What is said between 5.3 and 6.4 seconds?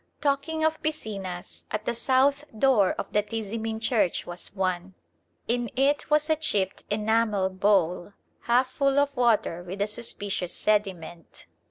In it was a